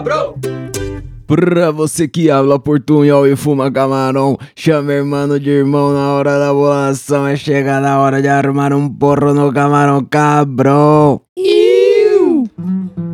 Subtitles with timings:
[0.00, 0.34] cabrão!
[1.26, 6.52] Pra você que habla portunhol e fuma camarão, chama irmão de irmão na hora da
[6.52, 7.26] bolação.
[7.26, 11.20] É chegada a hora de armar um porro no camarão, cabrão.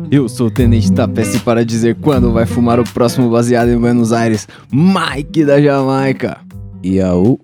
[0.09, 4.11] Eu sou o Tenente Tapece para dizer quando vai fumar o próximo baseado em Buenos
[4.11, 4.47] Aires.
[4.71, 6.39] Mike da Jamaica.
[6.81, 7.39] E ao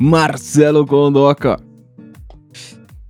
[0.00, 1.58] Marcelo Condoca.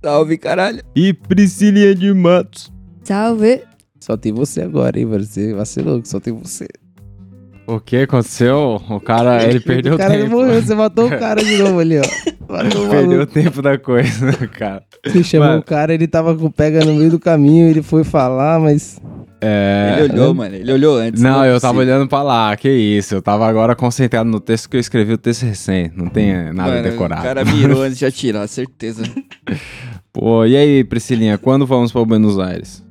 [0.03, 0.83] Salve, caralho.
[0.95, 2.73] E Priscilinha de Matos.
[3.03, 3.66] Salve.
[4.07, 5.25] Só tem você agora, hein, velho?
[5.25, 6.65] Você vacilou, que só tem você.
[7.67, 8.81] O que aconteceu?
[8.89, 10.31] O cara, ele perdeu o cara tempo.
[10.31, 12.03] morreu, você matou o cara de novo ali, ó.
[12.47, 14.81] Matou o Perdeu o tempo da coisa, cara.
[15.05, 15.59] Você chamou Mano.
[15.59, 18.97] o cara, ele tava com o pega no meio do caminho, ele foi falar, mas.
[19.41, 19.97] É.
[19.99, 20.55] Ele olhou, mano.
[20.55, 21.21] Ele olhou antes.
[21.21, 23.13] Não, é eu tava olhando pra lá, que isso.
[23.13, 25.91] Eu tava agora concentrado no texto que eu escrevi o texto recém.
[25.93, 27.19] Não tem nada Mano, decorado.
[27.19, 29.03] O cara mirou antes de atirar, certeza.
[30.13, 32.86] Pô, e aí, Priscilinha, quando vamos pra Buenos Aires?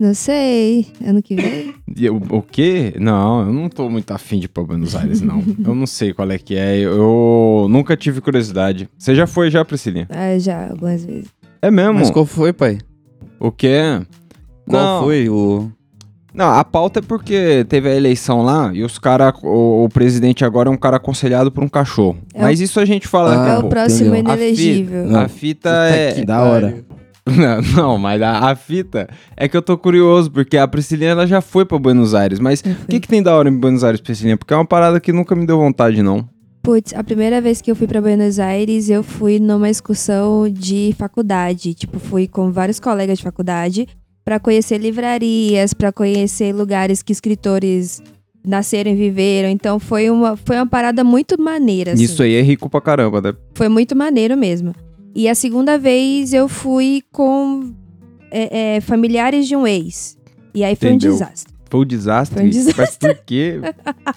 [0.00, 0.86] Não sei.
[1.06, 1.74] Ano que vem?
[2.00, 2.94] Eu- O quê?
[2.98, 5.44] Não, eu não tô muito afim de ir pra Buenos Aires, não.
[5.62, 6.78] eu não sei qual é que é.
[6.78, 8.88] Eu nunca tive curiosidade.
[8.96, 10.06] Você já foi já, Priscilinha?
[10.08, 11.28] Ah, já, algumas vezes.
[11.60, 11.94] É mesmo?
[11.94, 12.78] Mas qual foi, pai?
[13.38, 14.00] O quê?
[14.66, 15.02] Qual Não.
[15.04, 15.70] foi o.
[16.32, 20.44] Não, a pauta é porque teve a eleição lá e os cara, o, o presidente
[20.44, 22.16] agora é um cara aconselhado por um cachorro.
[22.32, 24.32] É Mas isso a gente fala Ah, é o próximo entendeu.
[24.32, 25.04] A fi- inelegível.
[25.06, 25.20] Não.
[25.20, 26.12] A fita Puta é.
[26.14, 26.84] que da hora.
[27.26, 31.26] Não, não, mas a, a fita é que eu tô curioso, porque a Priscilinha ela
[31.26, 32.38] já foi pra Buenos Aires.
[32.38, 34.36] Mas o que, que tem da hora em Buenos Aires, Priscilinha?
[34.36, 36.28] Porque é uma parada que nunca me deu vontade, não.
[36.62, 40.94] Putz, a primeira vez que eu fui pra Buenos Aires, eu fui numa excursão de
[40.98, 41.72] faculdade.
[41.74, 43.88] Tipo, fui com vários colegas de faculdade
[44.24, 48.02] pra conhecer livrarias, pra conhecer lugares que escritores
[48.46, 49.48] nasceram e viveram.
[49.48, 51.92] Então foi uma, foi uma parada muito maneira.
[51.92, 52.04] assim.
[52.04, 53.32] Isso aí é rico pra caramba, né?
[53.54, 54.74] Foi muito maneiro mesmo.
[55.14, 57.72] E a segunda vez eu fui com
[58.30, 60.16] é, é, familiares de um ex.
[60.54, 61.10] E aí foi Entendeu.
[61.12, 61.50] um desastre.
[61.68, 62.36] Foi um desastre.
[62.38, 62.76] Foi um desastre.
[62.78, 63.60] Mas por quê?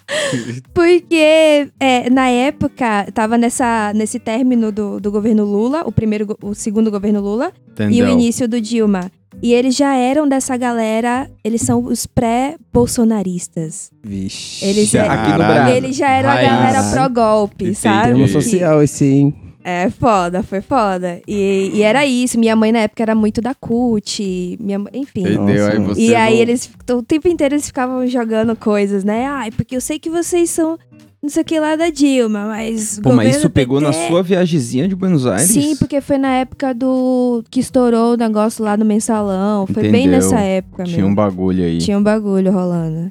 [0.73, 6.53] Porque é, na época tava nessa, nesse término do, do governo Lula, o primeiro, o
[6.55, 8.09] segundo governo Lula, e o Entendeu?
[8.09, 9.11] início do Dilma.
[9.41, 13.91] E eles já eram dessa galera, eles são os pré-bolsonaristas.
[14.03, 14.63] Vixe.
[14.65, 15.37] Eles, é, Aqui no.
[15.37, 15.75] Brasil.
[15.75, 16.49] eles já eram a Raiz.
[16.49, 18.15] galera pró-golpe, sabe?
[18.15, 19.35] Que- social esse, hein?
[19.63, 21.21] É foda, foi foda.
[21.27, 22.37] E, e era isso.
[22.39, 25.21] Minha mãe na época era muito da CUT, minha, mãe- enfim.
[25.21, 25.67] Entendeu?
[25.67, 29.25] Aí você E aí não- eles, o tempo inteiro eles ficavam jogando coisas, né?
[29.25, 30.77] Ai, porque eu sei que vocês são
[31.21, 32.99] não sei o que lá da Dilma, mas.
[33.01, 35.47] Pô, mas isso pegou na PT sua viagemzinha de Buenos Aires?
[35.49, 37.41] Sim, porque foi na época do.
[37.49, 39.65] que estourou o negócio lá no mensalão.
[39.65, 40.11] Foi bem Entendeu.
[40.11, 41.11] nessa época Tinha mesmo.
[41.11, 41.77] um bagulho aí.
[41.77, 43.09] Tinha um bagulho rolando.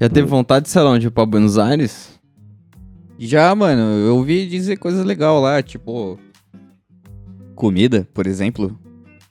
[0.00, 2.10] Já teve vontade, sei lá, onde ir pra Buenos Aires?
[3.24, 6.18] Já, mano, eu ouvi dizer coisa legal lá, tipo.
[7.54, 8.76] Comida, por exemplo.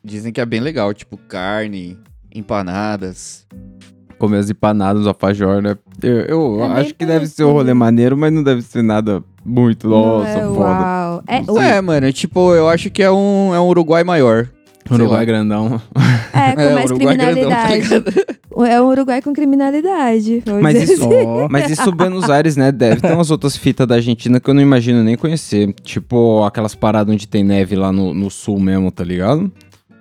[0.04, 1.98] Dizem que é bem legal, tipo carne,
[2.34, 3.46] empanadas.
[4.18, 5.76] Comer as empanadas, alfajor, né?
[6.02, 9.24] Eu, eu É acho que deve ser um rolê maneiro, mas não deve ser nada
[9.44, 10.80] muito, nossa, é, foda.
[10.84, 11.24] Uau.
[11.28, 14.48] É, o- É, mano, tipo, eu acho que é um, é um Uruguai maior.
[14.90, 15.82] Uruguai grandão.
[16.34, 18.26] é, com É, mais Uruguai grandão, tá criminalidade.
[18.68, 20.44] é um Uruguai com criminalidade.
[20.62, 21.26] Mas isso- assim.
[21.50, 22.72] Mas isso Buenos Aires, né?
[22.72, 25.74] Deve ter umas outras fitas da Argentina que eu não imagino nem conhecer.
[25.84, 29.52] Tipo aquelas paradas onde tem neve lá no, no sul mesmo, tá ligado?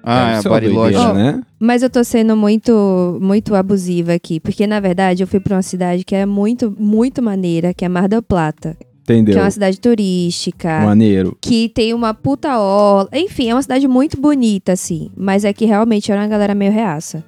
[0.03, 0.97] Ah, é uma Bariloche.
[0.97, 1.43] Ó, né?
[1.59, 4.41] Mas eu tô sendo muito, muito abusiva aqui.
[4.41, 7.89] Porque, na verdade, eu fui pra uma cidade que é muito, muito maneira, que é
[7.89, 8.77] Mar del Plata.
[9.13, 9.35] Entendeu?
[9.35, 10.81] Que é uma cidade turística.
[10.81, 11.37] Maneiro.
[11.41, 13.09] Que tem uma puta orla.
[13.13, 15.11] Enfim, é uma cidade muito bonita, assim.
[15.17, 17.25] Mas é que realmente era uma galera meio reaça.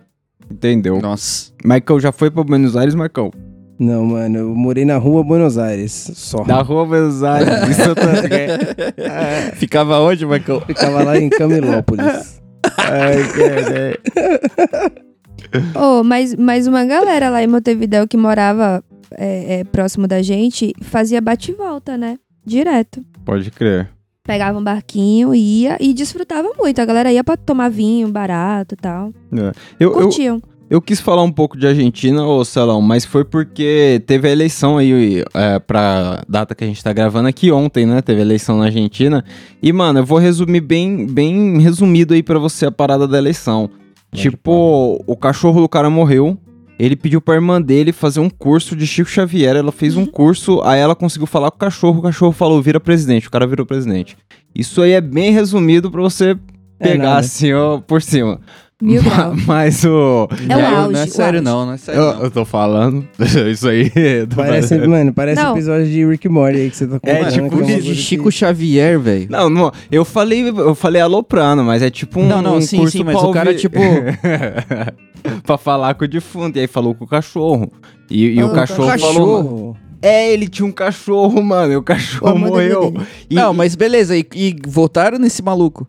[0.50, 1.00] Entendeu?
[1.00, 1.50] Nossa.
[1.65, 3.32] Michael já foi pra Buenos Aires, Michael?
[3.78, 6.44] Não, mano, eu morei na rua Buenos Aires, só.
[6.44, 7.69] Da rua Buenos Aires.
[7.69, 8.03] Isso eu tô...
[9.03, 9.53] É.
[9.56, 10.60] Ficava onde, Michael?
[10.60, 12.41] Ficava lá em Camilópolis.
[12.78, 13.99] Ai, cara.
[15.75, 18.84] Oh, mas, mas uma galera lá em Montevideo que morava
[19.17, 22.19] é, é, próximo da gente fazia bate e volta, né?
[22.44, 23.00] Direto.
[23.25, 23.88] Pode crer.
[24.25, 26.81] Pegava um barquinho, ia e desfrutava muito.
[26.81, 29.12] A galera ia pra tomar vinho barato e tal.
[29.32, 30.41] Eu, eu, Curtiam.
[30.70, 34.79] eu quis falar um pouco de Argentina, ô Celão, mas foi porque teve a eleição
[34.79, 38.00] aí é, pra data que a gente tá gravando aqui ontem, né?
[38.00, 39.25] Teve a eleição na Argentina.
[39.61, 43.69] E, mano, eu vou resumir bem, bem resumido aí pra você a parada da eleição.
[44.15, 46.38] tipo, o cachorro do cara morreu.
[46.78, 49.54] Ele pediu pra irmã dele fazer um curso de Chico Xavier.
[49.56, 52.00] Ela fez um curso, aí ela conseguiu falar com o cachorro.
[52.00, 53.28] O cachorro falou: vira presidente.
[53.28, 54.16] O cara virou presidente.
[54.54, 56.36] Isso aí é bem resumido pra você
[56.80, 57.19] É pegar nada.
[57.20, 58.40] assim, ó, por cima.
[58.84, 59.00] Mil.
[59.46, 60.29] Mas o.
[60.49, 61.44] É o Não, auge, Não é sério, auge.
[61.50, 62.00] não, não é sério.
[62.00, 62.23] Eu, não.
[62.25, 63.06] eu tô falando.
[63.50, 63.93] Isso aí.
[64.34, 65.52] Parece, mano, parece Não.
[65.52, 67.32] episódio de Rick Morty aí que você tá É, contando.
[67.32, 69.26] tipo que um isso, de Chico que- Xavier, velho.
[69.31, 72.79] Não, não, eu falei, eu falei aloprando, mas é tipo um, Não, não, um sim,
[72.79, 73.79] curso sim, mas o cara, ouvir- tipo-
[75.44, 77.70] pra falar com o defunto, e aí falou com o cachorro.
[78.11, 79.12] E, e Ah, o cachorro, cachorro.
[79.14, 82.75] falou, mano, é, ele tinha um cachorro, mano, e o cachorro O amor da vida
[82.75, 82.90] morreu.
[82.90, 83.06] dele.
[83.31, 85.87] E- Não, mas beleza, e, e votaram nesse maluco.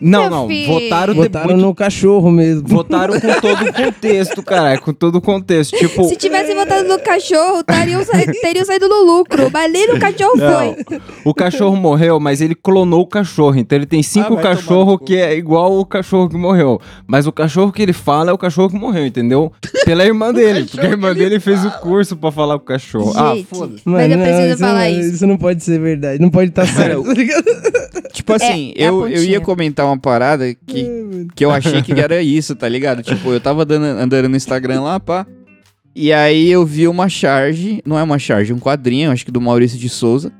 [0.00, 0.66] Não, não, filho.
[0.72, 1.62] votaram, Botaram depois...
[1.62, 2.66] no cachorro mesmo.
[2.66, 5.76] Votaram com todo o contexto, caralho, com todo o contexto.
[5.76, 8.12] Tipo, Se tivesse votado no cachorro, teriam, sa...
[8.40, 9.50] teriam saído no lucro.
[9.52, 11.00] Mas nem no cachorro Não, foi.
[11.24, 13.58] o cachorro morreu, mas ele clonou o cachorro.
[13.58, 16.80] Então ele tem cinco Ah, cachorros que é igual o cachorro que morreu.
[17.06, 19.52] Mas o cachorro que ele fala é o cachorro que morreu, entendeu?
[19.84, 20.64] Pela irmã dele.
[20.64, 23.12] Porque a irmã dele fez o curso pra falar com o cachorro.
[23.16, 23.82] ah, Gente, foda-se.
[23.84, 25.14] mas eu não, preciso isso falar não, isso.
[25.14, 26.20] Isso não pode ser verdade.
[26.22, 28.00] Não pode estar certo, tá?
[28.12, 31.92] Tipo assim, é a eu, eu ia comentar uma parada que, que eu achei que
[31.92, 33.02] era isso, tá ligado?
[33.02, 35.26] Tipo, eu tava dando- andando no Instagram lá, pá.
[35.94, 39.40] E aí eu vi uma charge, não é uma charge, um quadrinho, acho que do
[39.40, 40.32] Maurício de Souza,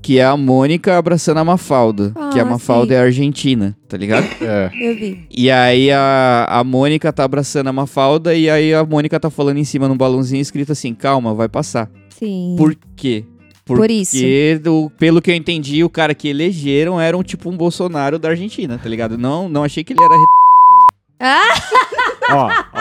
[0.00, 2.12] que é a Mônica abraçando a Mafalda.
[2.32, 3.00] que a Ah, Mafalda sim.
[3.00, 4.24] é argentina, tá ligado?
[4.40, 4.70] É.
[4.80, 5.26] Eu vi.
[5.30, 9.58] E aí a, a Mônica tá abraçando a Mafalda e aí a Mônica tá falando
[9.58, 11.90] em cima num balãozinho escrito assim, calma, vai passar.
[12.10, 12.54] Sim.
[12.56, 13.24] Por quê?
[13.76, 14.16] Por isso.
[14.16, 18.18] Porque, do- pelo que eu entendi, o cara que elegeram era um tipo um Bolsonaro
[18.18, 19.16] da Argentina, tá ligado?
[19.18, 20.14] Não, não achei que ele era.
[20.14, 20.26] re-
[22.30, 22.50] Ó,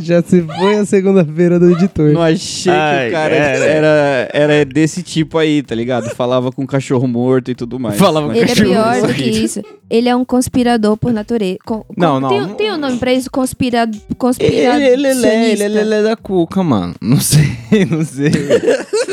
[0.00, 2.12] Já se foi a segunda-feira do editor.
[2.12, 3.64] Não achei que Ai, o cara cara.
[3.64, 6.08] era, era desse tipo aí, tá ligado?
[6.14, 7.96] Falava com cachorro morto e tudo mais.
[7.98, 9.14] Falava com Ele é Cachorro pior do morto.
[9.14, 9.62] que isso.
[9.90, 11.58] Ele é um conspirador por natureza.
[11.64, 13.30] Com- com- Não, não, Tem, não- tem um nome pra isso?
[13.30, 13.82] Conspira...
[13.84, 14.76] Ele, Conspiracionista.
[14.86, 16.94] ele, ele, é- ele, ele, ele é da cuca, mano.
[17.00, 17.46] Não sei,
[17.90, 18.30] não sei.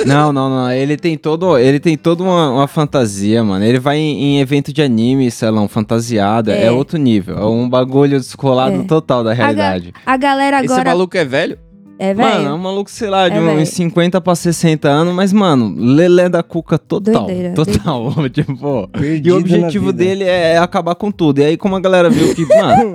[0.05, 0.71] não, não, não.
[0.71, 3.63] Ele tem todo, ele tem toda uma, uma fantasia, mano.
[3.63, 6.53] Ele vai em, em evento de anime, sei lá, um fantasiada.
[6.53, 6.71] É, É.
[6.71, 7.37] outro nível.
[7.37, 8.83] É um bagulho descolado É.
[8.83, 9.93] total da realidade.
[10.05, 10.89] A galera Esse agora...
[10.91, 11.57] maluco é velho?
[11.97, 12.53] É Mano, é velho.
[12.55, 13.65] um maluco, sei lá, de É uns velho.
[13.65, 17.25] 50 pra 60 anos, mas, mano, lelé da cuca total.
[17.25, 18.11] Doideira, total.
[18.29, 18.89] tipo.
[18.95, 21.39] E Perdido o na objetivo dele é acabar com tudo.
[21.39, 22.93] E aí, como a galera viu que, mano,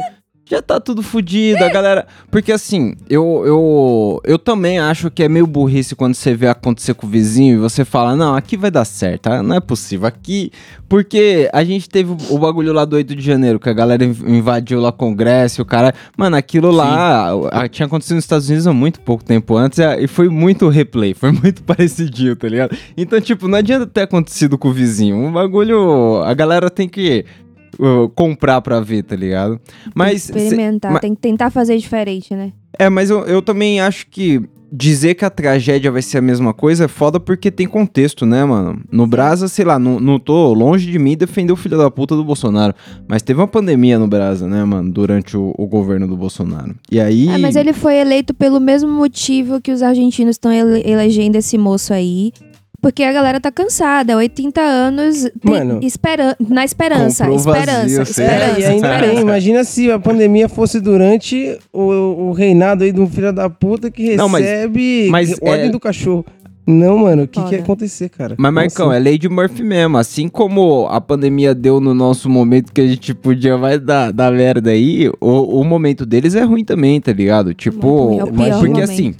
[0.50, 2.06] já tá tudo fodido, a galera.
[2.30, 6.92] Porque assim, eu, eu, eu também acho que é meio burrice quando você vê acontecer
[6.94, 10.08] com o vizinho e você fala, não, aqui vai dar certo, ah, não é possível.
[10.08, 10.50] Aqui.
[10.88, 14.04] Porque a gente teve o, o bagulho lá do 8 de janeiro, que a galera
[14.04, 15.94] inv- invadiu lá o Congresso, o cara.
[16.16, 20.02] Mano, aquilo lá a- tinha acontecido nos Estados Unidos há muito pouco tempo antes é,
[20.02, 22.76] e foi muito replay, foi muito parecidinho, tá ligado?
[22.96, 25.14] Então, tipo, não adianta ter acontecido com o vizinho.
[25.16, 26.22] Um bagulho.
[26.24, 27.24] A galera tem que.
[27.78, 29.60] Uh, comprar pra ver, tá ligado?
[29.94, 30.22] Mas.
[30.24, 31.00] cê- Experimentar.
[31.00, 32.52] Tem que tentar fazer diferente, né?
[32.78, 34.40] é, mas eu, eu também acho que
[34.72, 38.44] dizer que a tragédia vai ser a mesma coisa é foda porque tem contexto, né,
[38.44, 38.80] mano?
[38.90, 42.14] No Brasa, sei lá, não, não tô longe de mim defender o filho da puta
[42.14, 42.72] do Bolsonaro.
[43.08, 44.88] Mas teve uma pandemia no Brasa, né, mano?
[44.92, 46.76] Durante o, o governo do Bolsonaro.
[46.90, 47.28] E aí.
[47.28, 51.58] Ah, mas ele foi eleito pelo mesmo motivo que os argentinos estão ele- elegendo esse
[51.58, 52.32] moço aí.
[52.80, 54.16] Porque a galera tá cansada.
[54.16, 55.80] 80 anos Mano.
[55.82, 57.30] esperan- na esperança.
[57.30, 57.80] Esperança.
[57.82, 58.22] vazio, esperança.
[58.22, 59.12] É, e ainda esperança.
[59.14, 61.82] tem, imagina se a pandemia fosse durante o,
[62.28, 65.70] o reinado aí de um filho da puta que Não, mas- recebe mas ordem é-
[65.70, 66.24] do cachorro.
[66.66, 67.56] Não, mano, o que, que Foda.
[67.56, 68.36] ia acontecer, cara?
[68.38, 69.98] Mas, Marcão, Como é lei de Murphy mesmo.
[69.98, 74.30] Assim como a pandemia deu no nosso momento que a gente podia vai dar, dar
[74.30, 77.52] merda aí, o, o momento deles é ruim também, tá ligado?
[77.54, 78.80] Tipo, É o pior porque momento.
[78.82, 79.14] assim.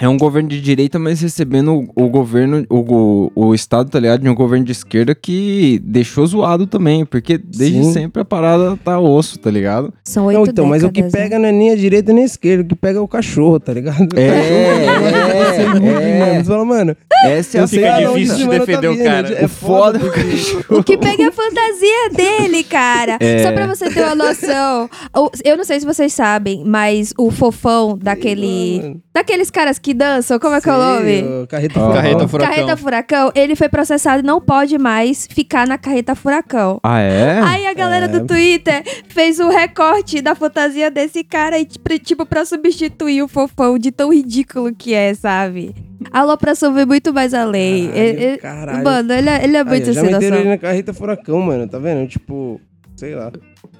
[0.00, 4.00] É um governo de direita, mas recebendo o, o governo, o, o, o Estado, tá
[4.00, 4.22] ligado?
[4.22, 7.04] De um governo de esquerda que deixou zoado também.
[7.04, 7.92] Porque desde Sim.
[7.92, 9.92] sempre a parada tá osso, tá ligado?
[10.04, 11.22] São Não, oito então, mas o que décadas, né?
[11.24, 13.60] pega não é nem a direita nem a esquerda, o que pega é o cachorro,
[13.60, 14.00] tá ligado?
[14.00, 16.18] O É, cachorro é, você vive, é.
[16.18, 16.40] mano.
[16.40, 19.32] Você fala, mano, Essa é a fica difícil de tá defender o vindo, cara.
[19.34, 20.64] É o foda do porque- cachorro.
[20.80, 23.16] O que pega é a fantasia dele, cara.
[23.20, 23.42] É.
[23.42, 24.88] Só pra você ter uma noção.
[25.14, 28.96] O- Eu não sei se vocês sabem, mas o fofão daquele.
[29.12, 31.22] Daqueles caras que dançam, como é que é o nome?
[31.42, 31.74] o Carreta.
[31.74, 31.92] Furacão.
[31.94, 32.50] Carreta Furacão.
[32.54, 36.80] Carreta Furacão, ele foi processado e não pode mais ficar na carreta Furacão.
[36.82, 37.40] Ah, é?
[37.40, 42.26] Aí a galera do Twitter fez um recorte da fantasia desse cara e, tipo, tipo,
[42.26, 45.74] pra substituir o fofão de tão ridículo que é, sabe?
[46.10, 47.88] A alopração veio muito mais além.
[47.88, 48.84] Caralho, Ele- ele- caralho.
[48.84, 51.78] Mano, ele é, ele é muito ó, já meteram ele na Carreta Furacão, mano, tá
[51.78, 52.08] vendo?
[52.08, 52.58] Tipo,
[52.96, 53.30] sei lá.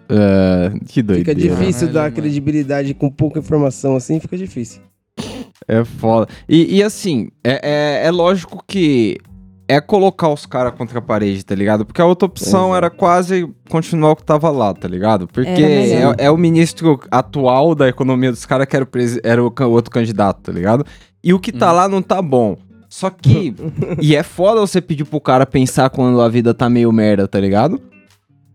[0.09, 1.31] É, que doideira.
[1.31, 2.15] Fica difícil Caralho, dar mano.
[2.17, 4.83] credibilidade com pouca informação assim, fica difícil.
[5.69, 6.27] É foda.
[6.49, 9.19] E, e assim, é, é, é lógico que
[9.69, 11.85] é colocar os caras contra a parede, tá ligado?
[11.87, 12.75] Porque a outra opção Exato.
[12.77, 15.29] era quase continuar o que tava lá, tá ligado?
[15.29, 19.41] Porque é, é o ministro atual da economia dos caras que era o, presi- era
[19.43, 20.85] o outro candidato, tá ligado?
[21.23, 21.77] E o que tá Hum.
[21.77, 22.57] lá não tá bom.
[22.89, 23.55] Só que.
[24.03, 27.39] e é foda você pedir pro cara pensar quando a vida tá meio merda, tá
[27.39, 27.81] ligado?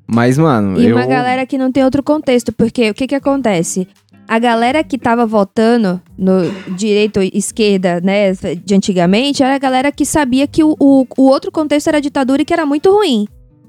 [0.07, 0.95] Mas, mano, E eu.
[0.97, 3.87] uma galera que não tem outro contexto, porque o que que acontece?
[4.27, 9.91] A galera que tava votando no direito e esquerda, né, de antigamente, era a galera
[9.91, 13.27] que sabia que o, o, o outro contexto era ditadura e que era muito ruim.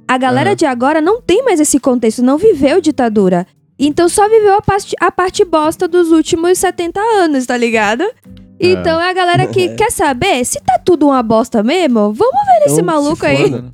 [0.09, 3.47] A galera de agora não tem mais esse contexto, não viveu ditadura.
[3.79, 8.05] Então só viveu a parte, a parte bosta dos últimos 70 anos, tá ligado?
[8.59, 12.67] Então é a galera que quer saber se tá tudo uma bosta mesmo, vamos ver
[12.67, 13.51] esse Então, maluco se aí.
[13.51, 13.65] né?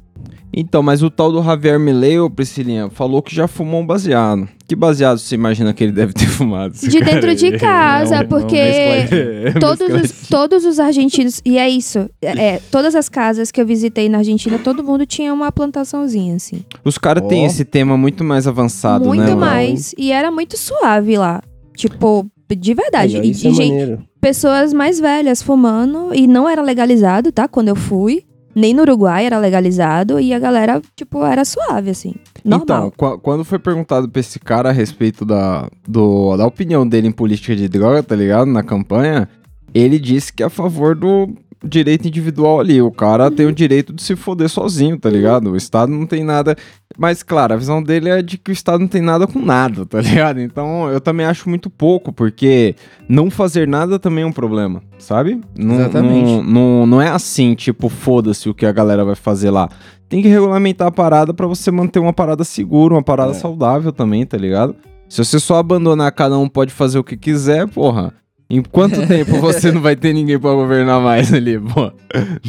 [0.55, 4.47] Então, mas o tal do Javier Milei, ô Priscilinha, falou que já fumou um baseado.
[4.73, 6.73] Que baseado você imagina que ele deve ter fumado?
[6.73, 11.59] De cara dentro de casa, Não, não, porque É, todos os, todos os argentinos, e
[11.59, 15.31] é isso, é, é, todas as casas que eu visitei na Argentina, todo mundo tinha
[15.35, 16.64] uma plantaçãozinha, assim.
[16.83, 17.29] Os caras Ó.
[17.29, 19.35] têm esse tema muito mais avançado, muito né?
[19.35, 19.41] mano?
[19.41, 19.95] mais.
[19.99, 21.43] E era muito suave lá.
[21.76, 23.19] Tipo, de verdade.
[23.19, 27.47] Ó, E, isso e é gente, pessoas mais velhas fumando, e não era legalizado, tá?
[27.47, 28.25] Quando eu fui.
[28.54, 32.14] Nem no Uruguai era legalizado, e a galera, tipo, era suave, assim.
[32.44, 32.92] Então, Normal.
[32.97, 37.12] qu- quando foi perguntado pra esse cara a respeito da, do, da opinião dele em
[37.12, 38.47] política de droga, tá ligado?
[38.47, 39.28] Na campanha,
[39.73, 41.30] ele disse que é a favor do
[41.64, 42.81] direito individual ali.
[42.83, 45.50] O cara tem o direito de se foder sozinho, tá ligado?
[45.50, 46.57] O Estado não tem nada.
[46.99, 49.87] Mas, claro, a visão dele é de que o Estado não tem nada com nada,
[49.87, 50.40] tá ligado?
[50.40, 52.75] Então, eu também acho muito pouco, porque
[53.09, 55.40] não fazer nada também é um problema, sabe?
[55.57, 56.31] Não, Exatamente.
[56.31, 59.69] Não, não, não é assim, tipo, foda-se o que a galera vai fazer lá
[60.09, 63.35] tem que regulamentar a parada pra você manter uma parada segura, uma parada É.
[63.35, 64.76] saudável também, tá ligado?
[65.09, 68.12] Se você só abandonar cada um pode fazer o que quiser, porra.
[68.54, 71.90] Em quanto tempo você não vai ter ninguém pra governar mais ali, pô?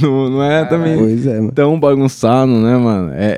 [0.02, 3.12] Não, não é também Pois é, tão bagunçado, né, mano?
[3.14, 3.38] É,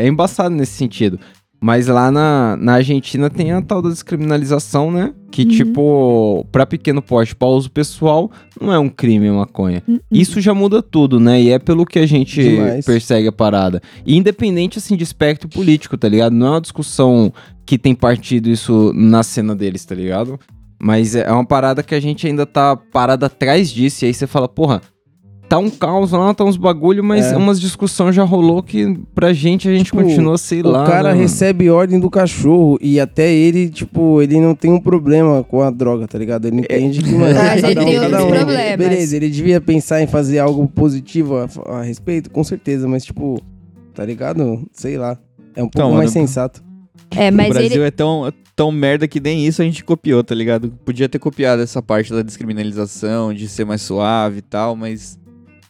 [0.00, 1.20] é, é embaçado nesse sentido.
[1.60, 5.12] Mas lá na, na Argentina tem a tal da descriminalização, né?
[5.30, 5.48] Que, Uhum.
[5.48, 8.30] tipo, pra pequeno porte, pra uso pessoal,
[8.60, 9.80] não é um crime a maconha.
[9.86, 10.00] Uhum.
[10.10, 11.40] Isso já muda tudo, né?
[11.40, 12.84] E é pelo que a gente Demais.
[12.84, 13.80] persegue a parada.
[14.04, 16.32] E independente, assim, de espectro político, tá ligado?
[16.32, 17.32] Não é uma discussão
[17.64, 20.40] que tem partido isso na cena deles, tá ligado?
[20.84, 24.04] Mas é uma parada que a gente ainda tá parada atrás disso.
[24.04, 24.82] E aí você fala, porra,
[25.48, 27.36] tá um caos lá, tá uns bagulho, mas É.
[27.36, 30.84] umas discussões já rolou que pra gente a gente Tipo, continua, sei O lá.
[30.84, 31.20] cara né, mano?
[31.22, 35.70] recebe ordem do cachorro e até ele, tipo, ele não tem um problema com a
[35.70, 36.46] droga, tá ligado?
[36.46, 38.44] Ele entende que, mano, Mas cada ele um, tem cada outros um.
[38.44, 38.76] problemas.
[38.76, 41.48] Beleza, ele devia pensar em fazer algo positivo a,
[41.78, 43.40] a respeito, com certeza, mas, tipo,
[43.94, 44.64] tá ligado?
[44.72, 45.16] Sei lá.
[45.54, 46.60] É um pouco Então, mais mano, sensato.
[47.14, 47.84] É, mas o Brasil ele.
[47.84, 50.70] é tão, tão merda que nem isso a gente copiou, tá ligado?
[50.84, 55.18] Podia ter copiado essa parte da descriminalização, de ser mais suave e tal, mas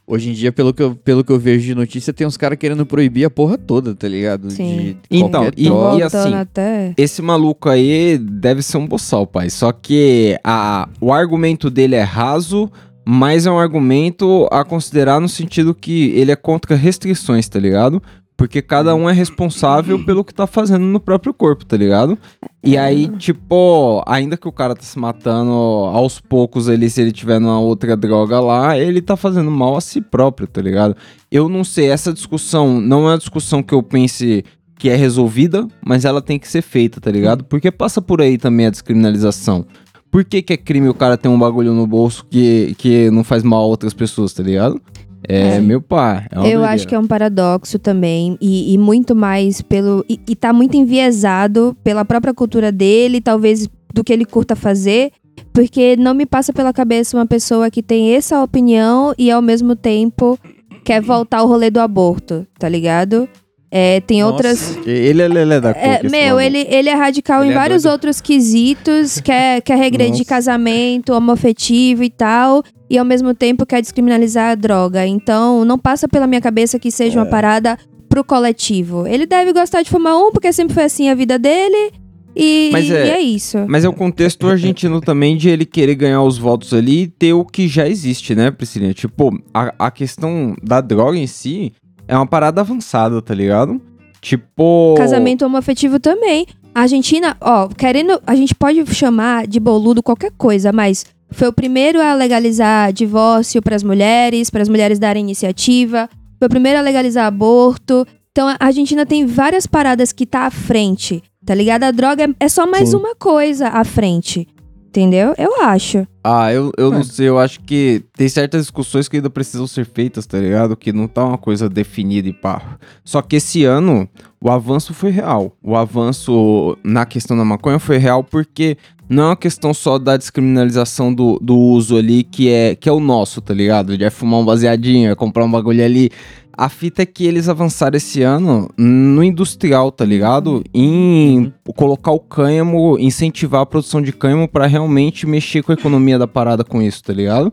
[0.07, 2.59] hoje em dia, pelo que eu, pelo que eu vejo de notícia, tem uns caras
[2.59, 4.51] querendo proibir a porra toda, tá ligado?
[4.51, 4.77] Sim.
[4.77, 6.95] De Então, e- e assim, até.
[6.97, 9.49] Esse maluco aí deve ser um boçal, pai.
[9.49, 12.71] Só que a, o argumento dele é raso,
[13.05, 18.03] mas é um argumento a considerar no sentido que ele é contra restrições, tá ligado?
[18.37, 22.19] Porque cada um é responsável pelo que tá fazendo no próprio corpo, tá ligado?
[22.65, 27.13] E aí, tipo, ainda que o cara tá se matando aos poucos ali, se ele
[27.13, 30.97] tiver numa outra droga lá, ele tá fazendo mal a si próprio, tá ligado?
[31.31, 34.45] Eu não sei, essa discussão não é uma discussão que eu pense
[34.77, 37.45] que é resolvida, mas ela tem que ser feita, tá ligado?
[37.45, 39.65] Porque passa por aí também a descriminalização.
[40.11, 43.23] Por que, que é crime o cara ter um bagulho no bolso que, que não
[43.25, 44.81] faz mal a outras pessoas, tá ligado?
[45.29, 45.61] É, É.
[45.61, 46.27] meu pai.
[46.31, 46.69] É Eu doideira.
[46.71, 48.37] acho que é um paradoxo também.
[48.41, 50.05] E, e muito mais pelo.
[50.09, 55.11] E, e tá muito enviesado pela própria cultura dele, talvez do que ele curta fazer.
[55.53, 59.75] Porque não me passa pela cabeça uma pessoa que tem essa opinião e ao mesmo
[59.77, 60.39] tempo
[60.85, 63.29] quer voltar ao rolê do aborto, tá ligado?
[63.71, 64.33] É, tem Nossa.
[64.35, 64.79] outras.
[64.87, 66.41] Ele é lelé da É, cuca, esse meu, maluco.
[66.43, 67.93] ele, ele é radical Ele em é vários doido.
[67.93, 70.25] outros quesitos, quer, quer regredir Nossa.
[70.27, 72.63] casamento, homoafetivo e tal,
[72.93, 75.07] e ao mesmo tempo quer descriminalizar a droga.
[75.07, 77.23] Então, não passa pela minha cabeça que seja É.
[77.23, 79.07] uma parada pro coletivo.
[79.07, 81.91] Ele deve gostar de fumar um, porque sempre foi assim a vida dele,
[82.37, 83.59] e, Mas e é- é isso.
[83.67, 87.33] Mas é o contexto argentino também de ele querer ganhar os votos ali e ter
[87.33, 88.93] o que já existe, né, Priscilinha?
[88.93, 91.73] Tipo, a, a questão da droga em si
[92.07, 93.81] é uma parada avançada, tá ligado?
[94.21, 94.95] Tipo.
[94.97, 96.47] Casamento homoafetivo também.
[96.75, 98.21] A Argentina, ó, querendo.
[98.27, 103.61] A gente pode chamar de boludo qualquer coisa, mas foi o primeiro a legalizar divórcio
[103.63, 106.09] para as mulheres, para as mulheres darem iniciativa.
[106.39, 108.07] Foi o primeiro a legalizar aborto.
[108.31, 111.85] Então a Argentina tem várias paradas que tá à frente, tá ligado?
[111.85, 112.97] A droga é- é só mais Sim.
[112.97, 114.47] uma coisa à frente.
[114.89, 115.33] Entendeu?
[115.39, 116.07] Eu acho.
[116.23, 116.97] Ah, eu, eu É.
[116.97, 120.77] não sei, eu acho que tem certas discussões que ainda precisam ser feitas, tá ligado?
[120.77, 122.77] Que não tá uma coisa definida e pá.
[123.03, 124.07] Só que esse ano,
[124.43, 125.57] o avanço foi real.
[125.63, 128.77] O avanço na questão da maconha foi real porque
[129.09, 132.93] não é uma questão só da descriminalização do, do uso ali, que é, que é
[132.93, 133.97] o nosso, tá ligado?
[133.97, 136.11] De é fumar um baseadinho, é comprar um bagulho ali.
[136.57, 140.65] A fita é que eles avançaram esse ano no industrial, tá ligado?
[140.75, 146.19] Em colocar o cânhamo, incentivar a produção de cânhamo para realmente mexer com a economia
[146.19, 147.53] da parada com isso, tá ligado?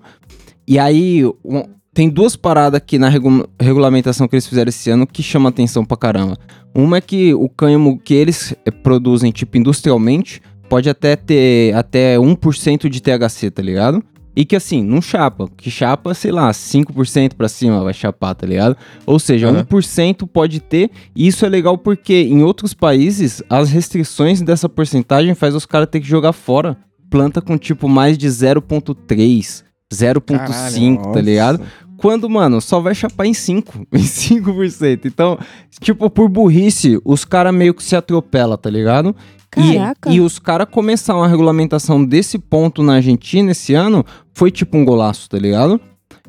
[0.67, 1.23] E aí,
[1.99, 5.83] tem duas paradas aqui na regu- regulamentação que eles fizeram esse ano que chama atenção
[5.83, 6.37] pra caramba.
[6.73, 12.17] Uma é que o cânhamo que eles eh, produzem, tipo, industrialmente, pode até ter até
[12.17, 14.01] 1% de THC, tá ligado?
[14.33, 15.49] E que assim, não chapa.
[15.57, 18.77] Que chapa, sei lá, 5% pra cima vai chapar, tá ligado?
[19.05, 19.65] Ou seja, Aham.
[19.65, 20.89] 1% pode ter.
[21.13, 25.89] E isso é legal porque em outros países, as restrições dessa porcentagem faz os caras
[25.91, 26.77] ter que jogar fora
[27.09, 31.61] planta com tipo mais de 0.3, 0.5, tá ligado?
[31.99, 35.01] Quando, mano, só vai chapar em 5, em 5%.
[35.05, 35.37] Então,
[35.79, 39.15] tipo, por burrice, os caras meio que se atropelam, tá ligado?
[39.57, 40.09] E- Caraca.
[40.11, 44.85] E, os caras começaram a regulamentação desse ponto na Argentina esse ano, foi tipo um
[44.85, 45.79] golaço, tá ligado?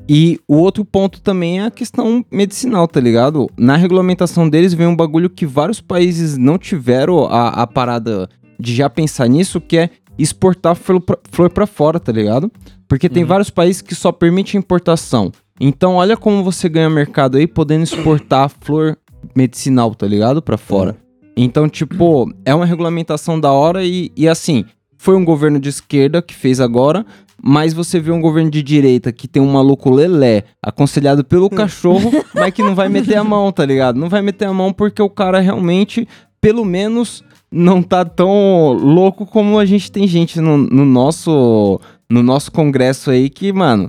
[0.09, 3.49] E o outro ponto também é a questão medicinal, tá ligado?
[3.57, 8.75] Na regulamentação deles vem um bagulho que vários países não tiveram a, a parada de
[8.75, 12.51] já pensar nisso, que é exportar flor pra, flor pra fora, tá ligado?
[12.89, 13.29] Porque tem Uhum.
[13.29, 15.31] vários países que só permitem importação.
[15.61, 18.97] Então, olha como você ganha mercado aí podendo exportar flor
[19.37, 20.41] medicinal, tá ligado?
[20.41, 20.97] Pra fora.
[21.37, 24.65] Então, tipo, é uma regulamentação da hora e, e assim,
[24.97, 27.05] foi um governo de esquerda que fez agora,
[27.43, 32.11] mas você vê um governo de direita que tem um maluco lelé, aconselhado pelo cachorro,
[32.35, 33.99] mas que não vai meter a mão, tá ligado?
[33.99, 36.07] Não vai meter a mão porque o cara realmente,
[36.41, 42.25] pelo menos, não tá tão louco como a gente tem gente no, no nosso no
[42.25, 43.89] nosso congresso aí que, mano,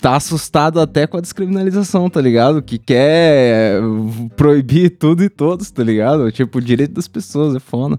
[0.00, 2.62] tá assustado até com a descriminalização, tá ligado?
[2.62, 3.80] Que quer
[4.36, 6.30] proibir tudo e todos, tá ligado?
[6.32, 7.98] Tipo, o direito das pessoas, é foda.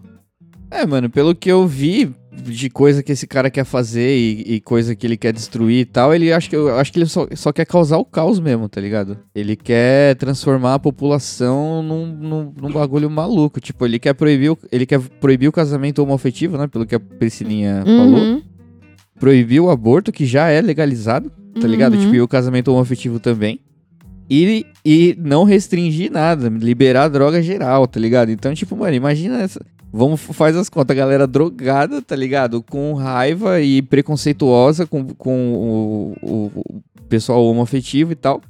[0.70, 4.62] É, mano, pelo que eu vi de coisa que esse cara quer fazer e, e
[4.62, 7.28] coisa que ele quer destruir e tal, ele acho que eu acho que ele só,
[7.36, 9.18] só quer causar o caos mesmo, tá ligado?
[9.36, 13.60] Ele quer transformar a população num, num, num bagulho maluco.
[13.60, 16.68] Tipo, ele quer proibir o, ele quer proibir o casamento homoafetivo, né?
[16.68, 18.42] Pelo que a Priscilinha falou.
[19.22, 21.94] Uhum, Proibir o aborto, que já é legalizado, tá ligado?
[21.96, 22.02] uhum.
[22.02, 23.60] Tipo, e o casamento homoafetivo também.
[24.30, 28.32] E, e não restringir nada, liberar droga geral, tá ligado?
[28.32, 29.60] Então, tipo, mano, imagina essa.
[29.94, 32.64] Vamos, faz as contas, a galera drogada, tá ligado?
[32.64, 38.42] Com raiva e preconceituosa com, com o, o- o pessoal homoafetivo e tal.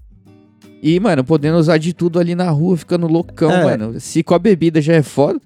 [0.84, 3.64] E, mano, podendo usar de tudo ali na rua, ficando loucão, É.
[3.64, 4.00] mano.
[4.00, 5.40] Se com a bebida já é foda,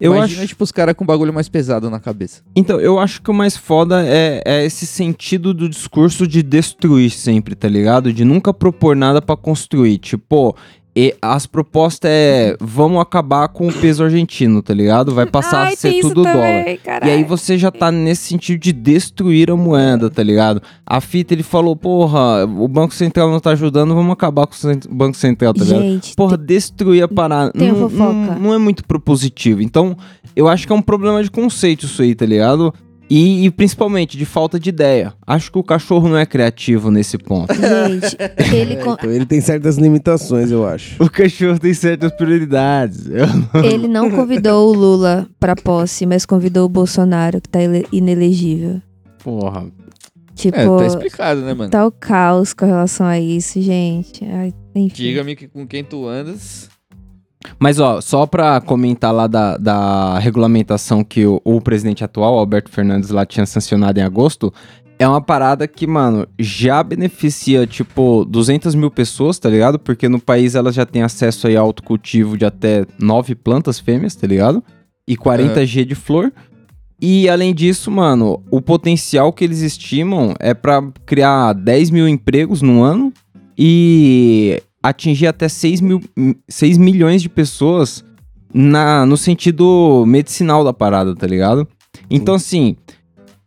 [0.00, 0.48] Eu imagina, acho.
[0.48, 2.42] tipo, os caras com bagulho mais pesado na cabeça.
[2.56, 7.10] Então, eu acho que o mais foda é, é esse sentido do discurso de destruir
[7.10, 8.12] sempre, tá ligado?
[8.12, 9.98] De nunca propor nada pra construir.
[9.98, 10.56] Tipo,
[10.96, 15.12] e as propostas é vamos acabar com o peso argentino, tá ligado?
[15.12, 16.32] Vai passar Ai, a ser tudo dólar.
[16.34, 17.10] também, caralho.
[17.10, 20.62] E aí você já tá nesse sentido de destruir a moeda, tá ligado?
[20.86, 24.94] A fita ele falou, porra, o Banco Central não tá ajudando, vamos acabar com o
[24.94, 25.82] Banco Central, tá ligado?
[25.82, 27.50] Gente, Porra, destruir a parada.
[27.52, 28.12] tem não, fofoca.
[28.12, 29.62] não, não é muito propositivo.
[29.62, 29.96] Então,
[30.36, 32.72] eu acho que é um problema de conceito isso aí, tá ligado?
[33.16, 35.12] E, e principalmente de falta de ideia.
[35.26, 37.52] Acho que o cachorro não é criativo nesse ponto.
[37.54, 38.16] gente,
[38.52, 41.00] ele, con- Então ele tem certas limitações, eu acho.
[41.00, 43.06] o cachorro tem certas prioridades.
[43.06, 43.26] Eu-
[43.62, 47.60] ele não convidou o Lula pra posse, mas convidou o Bolsonaro, que tá
[47.92, 48.80] inelegível.
[49.22, 49.66] Porra.
[50.34, 51.70] Tipo, É, tá explicado, né, mano?
[51.70, 54.24] tá o caos com relação a isso, gente.
[54.92, 56.68] Diga-me que com quem tu andas.
[57.58, 62.70] Mas, ó, só pra comentar lá da, da regulamentação que o, o presidente atual, Alberto
[62.70, 64.52] Fernandes, lá tinha sancionado em agosto,
[64.98, 69.78] é uma parada que, mano, já beneficia, tipo, 200 mil pessoas, tá ligado?
[69.78, 74.14] Porque no país elas já têm acesso aí a autocultivo de até 9 plantas fêmeas,
[74.14, 74.62] tá ligado?
[75.06, 76.32] E 40 G de flor.
[77.00, 82.62] E além disso, mano, o potencial que eles estimam é pra criar 10 mil empregos
[82.62, 83.12] no ano
[83.58, 86.02] e atingir até 6, mil,
[86.46, 88.04] 6 milhões de pessoas
[88.52, 91.66] na, no sentido medicinal da parada, tá ligado?
[92.10, 92.76] Então, assim,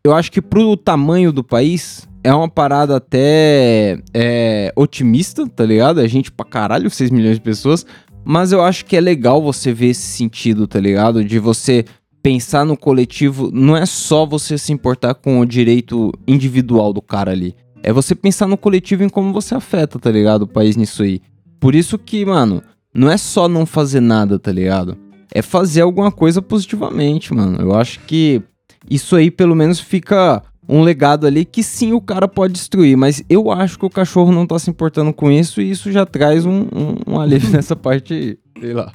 [0.03, 6.01] eu acho que pro tamanho do país é uma parada até é, otimista, tá ligado?
[6.01, 7.85] É gente pra caralho, 6 milhões de pessoas.
[8.25, 11.23] Mas eu acho que é legal você ver esse sentido, tá ligado?
[11.23, 11.85] De você
[12.23, 17.31] pensar no coletivo, não é só você se importar com o direito individual do cara
[17.31, 17.55] ali.
[17.83, 20.43] É você pensar no coletivo em como você afeta, tá ligado?
[20.43, 21.21] O país nisso aí.
[21.59, 22.61] Por isso que, mano,
[22.93, 24.97] não é só não fazer nada, tá ligado?
[25.33, 27.61] É fazer alguma coisa positivamente, mano.
[27.61, 28.41] Eu acho que
[28.89, 33.23] isso aí pelo menos fica um legado ali que sim o cara pode destruir, mas
[33.29, 36.45] eu acho que o cachorro não tá se importando com isso e isso já traz
[36.45, 38.37] um, um, um alívio nessa parte aí.
[38.59, 38.93] Sei lá.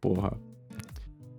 [0.00, 0.32] Porra.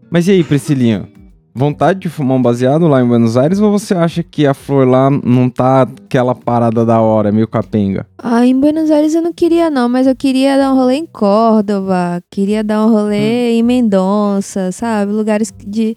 [0.09, 1.09] Mas e aí, Priscilinha?
[1.57, 4.87] Vontade de fumar um baseado lá em Buenos Aires ou você acha que a flor
[4.87, 8.05] lá não tá aquela parada da hora, meio capenga?
[8.15, 11.07] Ah, em Buenos Aires eu não queria não, mas eu queria dar um rolê em
[11.07, 15.11] Córdoba, queria dar um rolê em Mendonça, sabe?
[15.11, 15.95] Lugares de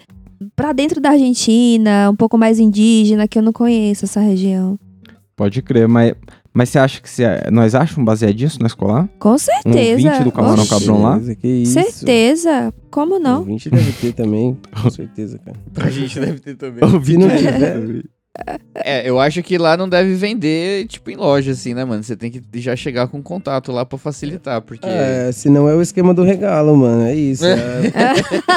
[0.57, 4.79] pra dentro da Argentina, um pouco mais indígena, que eu não conheço essa região.
[5.37, 6.15] Pode crer, mas,
[6.53, 9.09] mas você acha que se, nós achamos um baseadinho na escola?
[9.19, 10.11] Com Um certeza.
[10.11, 11.21] 20 do Camarão Oxi, Cabrão lá?
[11.41, 11.73] Que isso.
[11.73, 12.75] Certeza.
[12.91, 13.43] Como não?
[13.43, 15.57] O 20 deve ter também, com certeza, cara.
[15.77, 16.81] A gente deve ter também.
[17.05, 18.03] Se não tiver,
[18.77, 22.03] É, eu acho que lá não deve vender, tipo, em loja, assim, né, mano?
[22.03, 24.87] Você tem que já chegar com contato lá pra facilitar, porque...
[24.87, 27.03] é, se não é o esquema do regalo, mano.
[27.07, 27.45] É isso.
[27.45, 27.57] É,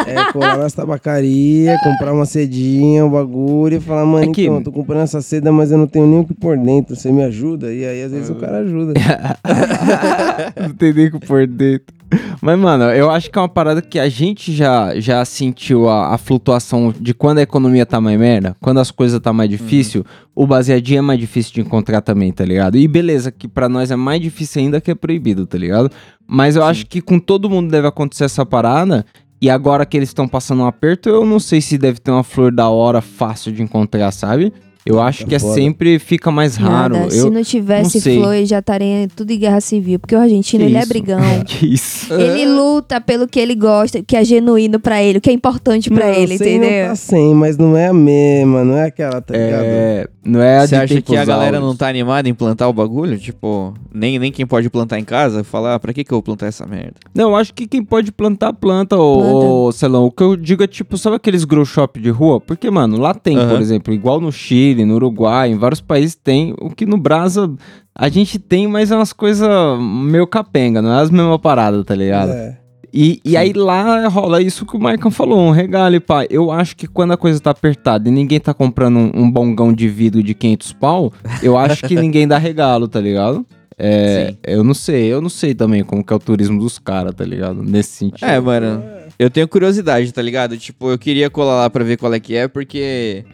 [0.07, 4.57] é colar nas tabacarias, comprar uma cedinha, um bagulho e falar, mano, É que- então,
[4.57, 6.95] eu tô comprando essa seda, mas eu não tenho nem o que pôr dentro.
[6.95, 7.73] Você me ajuda?
[7.73, 8.93] E aí, às vezes, o cara ajuda.
[10.62, 11.93] não tem nem o que por dentro.
[12.41, 16.13] Mas, mano, eu acho que é uma parada que a gente já, já sentiu a,
[16.13, 20.05] a flutuação de quando a economia tá mais merda, quando as coisas tá mais difícil,
[20.35, 22.77] o baseadinho é mais difícil de encontrar também, tá ligado?
[22.77, 25.89] E beleza, que pra nós é mais difícil ainda que é proibido, tá ligado?
[26.27, 29.05] Mas eu acho que com todo mundo deve acontecer essa parada.
[29.41, 32.23] E agora que eles estão passando um aperto, eu não sei se deve ter uma
[32.23, 34.53] flor da hora fácil de encontrar, sabe?
[34.86, 35.54] Eu acho que é foda.
[35.54, 36.96] sempre fica mais raro.
[36.98, 37.10] Nada.
[37.12, 38.17] Se eu não tivesse não sei.
[38.17, 39.98] flor, já estaria tudo em guerra civil.
[40.00, 40.89] Porque o argentino, Que ele é isso?
[40.89, 41.19] brigão.
[41.46, 42.13] Que isso.
[42.13, 45.34] Ele luta pelo que ele gosta, o que é genuíno pra ele, o que é
[45.34, 46.88] importante pra Não, ele, sem Não entendeu?
[46.89, 49.63] tá sem, mas não é a mesma, não é aquela, tá ligado?
[49.63, 52.67] É, não é a Você de acha que a galera não tá animada em plantar
[52.67, 53.17] o bagulho?
[53.17, 56.24] Tipo, nem, nem quem pode plantar em casa, falar, ah, pra que que eu vou
[56.24, 56.93] plantar essa merda?
[57.13, 60.06] Não, eu acho que quem pode plantar, planta, ô, ô Celão.
[60.06, 62.39] O que eu digo é tipo, sabe aqueles grow shop de rua?
[62.41, 63.62] Porque, mano, lá tem, por Aham.
[63.62, 66.53] exemplo, igual no Chile, no Uruguai, em vários países tem.
[66.59, 67.51] O que no Brasa
[67.95, 69.47] a gente tem, mas é umas coisas
[69.79, 72.31] meio capenga, não é as mesmas paradas, tá ligado?
[72.31, 72.57] É.
[72.93, 76.25] E, e aí lá rola isso que o Maicon falou, um regalo, pá.
[76.29, 79.73] Eu acho que quando a coisa tá apertada e ninguém tá comprando um, um bongão
[79.73, 83.43] de vidro de 500 pau, eu acho que ninguém dá regalo, tá ligado?
[83.77, 87.15] É, eu não sei, eu não sei também como que é o turismo dos caras,
[87.15, 87.63] tá ligado?
[87.63, 88.27] Nesse sentido.
[88.27, 88.83] É, mano,
[89.17, 90.55] eu tenho curiosidade, tá ligado?
[90.57, 93.25] Tipo, eu queria colar lá pra ver qual é que é, porque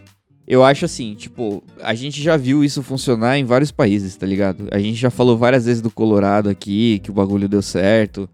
[0.50, 4.68] eu acho assim, tipo, a gente já viu isso funcionar em vários países, tá ligado?
[4.72, 8.28] A gente já falou várias vezes do Colorado aqui, que o bagulho deu certo.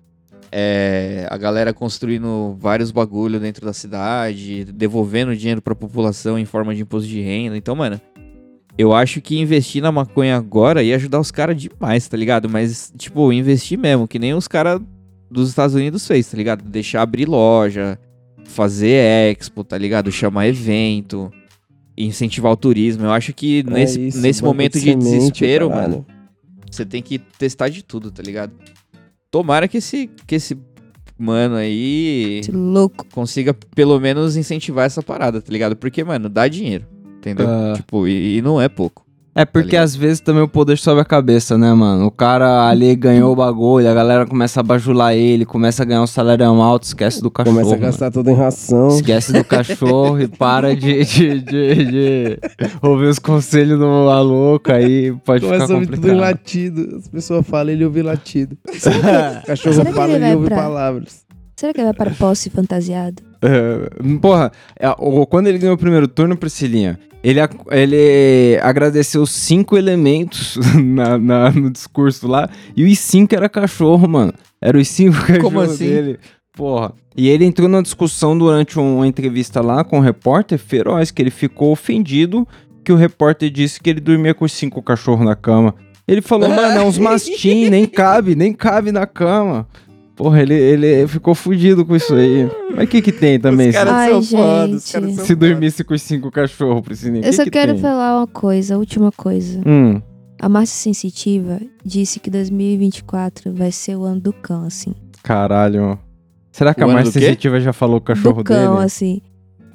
[0.49, 6.73] É, a galera construindo vários bagulho dentro da cidade, devolvendo dinheiro pra população em forma
[6.73, 7.57] de imposto de renda.
[7.57, 7.99] Então, mano,
[8.77, 12.47] eu acho que investir na maconha agora ia ajudar os caras demais, tá ligado?
[12.47, 14.79] Mas, tipo, investir mesmo, que nem os caras
[15.29, 16.63] dos Estados Unidos fez, tá ligado?
[16.63, 17.99] Deixar abrir loja,
[18.45, 20.09] fazer expo, tá ligado?
[20.13, 21.29] Chamar evento,
[21.97, 23.05] incentivar o turismo.
[23.05, 25.91] Eu acho que É nesse, isso, nesse momento de, semente, desespero, caralho.
[25.91, 26.05] mano,
[26.69, 28.53] você tem que testar de tudo, tá ligado?
[29.31, 30.57] Tomara que esse, que esse
[31.17, 33.05] mano aí Esse louco.
[33.13, 35.75] consiga pelo menos incentivar essa parada, tá ligado?
[35.75, 36.85] Porque, mano, dá dinheiro,
[37.17, 37.47] entendeu?
[37.47, 37.73] Ah.
[37.75, 39.04] Tipo, e, e não é pouco.
[39.37, 39.83] É porque ligado?
[39.83, 42.05] às vezes também o poder sobe a cabeça, né, mano?
[42.05, 46.01] O cara ali ganhou o bagulho, a galera começa a bajular ele, começa a ganhar
[46.01, 47.55] um salário alto, esquece do cachorro.
[47.57, 47.85] Começa a mano.
[47.85, 48.87] gastar tudo em ração.
[48.87, 52.39] Esquece do cachorro e para de, de, de, de
[52.81, 56.95] ouvir os conselhos do maluco, aí pode Começa a ficar ouvir tudo em latido.
[56.95, 58.57] As pessoas falam, ele ouve latido.
[58.65, 58.71] O
[59.45, 61.24] cachorro fala, ele ele vai ouve pra- palavras.
[61.55, 63.23] Será que ele vai para posse fantasiado?
[63.41, 67.39] É, porra, é, o- quando ele ganhou o primeiro turno, Priscilinha, ele,
[67.71, 74.33] ele agradeceu cinco elementos na, na- no discurso lá, e os cinco era cachorro, mano.
[74.61, 75.87] Era os cinco cachorros assim?
[75.87, 76.19] dele.
[76.53, 76.93] Porra.
[77.15, 81.21] E ele entrou numa discussão durante um- uma entrevista lá com o repórter feroz, que
[81.21, 82.47] ele ficou ofendido
[82.83, 85.73] que o repórter disse que ele dormia com os cinco cachorros na cama.
[86.07, 89.67] Ele falou, mano, é uns mastim, nem cabe, nem cabe na cama.
[90.15, 92.49] Porra, ele, ele ficou fudido com isso aí.
[92.73, 93.69] Mas o que que tem também?
[93.69, 94.91] Os caras Ai, são foda, os gente.
[94.93, 95.47] caras são se foda.
[95.49, 97.81] dormisse com os cinco cachorros, Priscilinha, Eu que só que quero tem?
[97.81, 99.59] falar uma coisa, a última coisa.
[99.65, 100.01] Hum,
[100.41, 104.93] A Márcia Sensitiva disse que 2024 vai ser o ano do cão, assim.
[105.21, 105.99] caralho.
[106.51, 107.11] Será que O a quê?
[107.11, 108.85] sensitiva já falou o cachorro do cão, dele?
[108.85, 109.21] assim.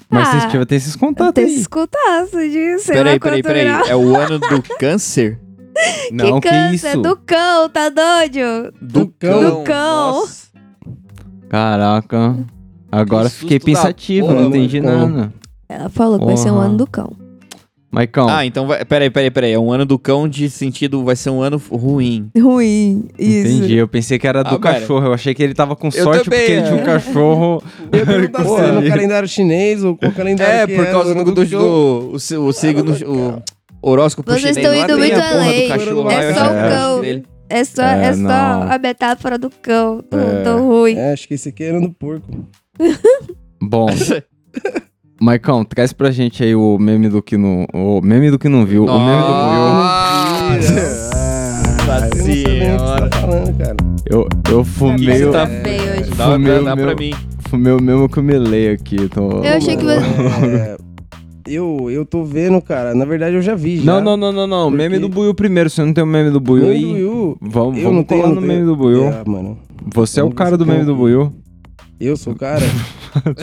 [0.08, 1.52] Mais Ah, sensitiva tem esses contatos Tem aí.
[1.52, 3.66] esses contatos de sei Peraí, lá peraí, peraí.
[3.90, 5.38] É o ano do câncer?
[6.12, 7.02] Não, que que, câncer, isso?
[7.02, 8.72] do cão, tá doido?
[8.80, 9.42] Do cão.
[9.58, 10.20] Do cão.
[10.20, 10.48] Nossa.
[11.48, 12.36] Caraca.
[12.90, 15.32] Agora Que fiquei pensativo, porra, não entendi nada.
[15.68, 16.66] Ela falou que vai ser um Porra.
[16.66, 17.12] ano do cão.
[17.92, 18.84] Maicão, Ah, então vai.
[18.84, 19.52] Peraí, peraí, peraí.
[19.52, 21.02] É um ano do cão de sentido.
[21.04, 22.30] Vai ser um ano ruim.
[22.40, 23.48] Ruim, isso.
[23.52, 23.74] entendi.
[23.74, 25.06] Eu pensei que era do Ah, cachorro.
[25.06, 26.84] Eu achei que ele tava com sorte também, porque ele tinha um é.
[26.84, 27.62] cachorro.
[27.90, 30.92] Eu ia perguntar se era no calendário chinês ou qual calendário É, que por era,
[30.92, 31.60] causa o do, do, cão.
[31.60, 33.42] do- o, o signo, o
[33.82, 35.68] horóscopo Vocês estão lá indo muito além.
[35.68, 37.00] cachorro É só o é cão.
[37.00, 37.24] dele.
[37.48, 38.62] É só, É, é, só não.
[38.72, 40.42] a metáfora do cão, do, É.
[40.44, 40.94] do ruim.
[40.96, 42.46] É, acho que esse aqui era do porco.
[43.62, 43.86] Bom,
[45.20, 47.66] Maicão, traz pra gente aí o meme do que não.
[47.74, 48.84] O meme do que não viu.
[48.84, 49.28] O meme do.
[51.86, 53.08] Nossa não que você senhora.
[53.10, 53.76] tá falando, cara.
[54.08, 56.10] Eu, eu fumei, Você o- tá feio hoje.
[56.16, 57.10] Dá, Fumei dá, o dá pra mim.
[57.48, 58.96] fumei o mesmo que eu me leio aqui.
[58.96, 59.28] Então...
[59.44, 60.76] Eu achei que você.
[61.46, 62.94] É, eu, eu tô vendo, cara.
[62.94, 63.78] Na verdade, eu já vi.
[63.78, 63.84] Já.
[63.84, 64.70] Não, não, não, não, não.
[64.70, 65.68] Por Meme do Buiu primeiro.
[65.70, 66.80] Você não tem o meme do Buiu aí?
[66.80, 67.38] do Will.
[67.40, 69.04] Vamos, Eu vamos não tenho, colar no meme do Buiu.
[69.04, 69.58] É, mano.
[69.94, 71.32] Você é o cara do meme do Buiu.
[71.98, 72.64] Eu sou o cara.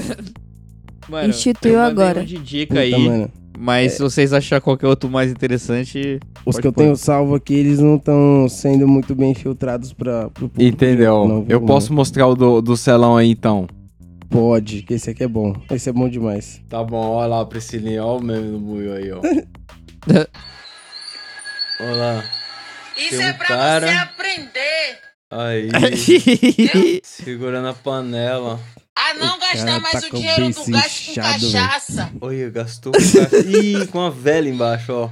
[1.09, 2.21] Mano, Instituiu agora.
[2.21, 3.29] um de dica Puta, aí, mano.
[3.57, 6.19] mas se vocês acharem qualquer outro mais interessante...
[6.45, 6.83] Os que eu pôr.
[6.83, 10.61] tenho salvo aqui, eles não estão sendo muito bem filtrados pra, pro público.
[10.61, 11.25] Entendeu?
[11.25, 13.67] Não, eu posso mostrar o do, do selão aí então.
[14.29, 15.53] Pode, que esse aqui é bom.
[15.71, 16.61] Esse é bom demais.
[16.69, 18.03] Tá bom, olha lá, Priscilinha.
[18.03, 19.21] Olha o meme do Buiu aí, ó.
[21.79, 22.23] olha lá.
[22.97, 25.69] Isso Tem um é pra cara- você aprender Aí.
[27.03, 28.59] segurando a panela.
[28.95, 32.11] a não gastar cara mais tá o o dinheiro do gasto com cachaça.
[32.21, 35.09] Olha, gastou com ca- Ih, com a vela embaixo, ó.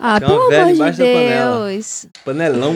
[0.00, 1.68] Ah, Tem uma de embaixo da panela.
[1.70, 2.06] Deus.
[2.24, 2.74] Panelão.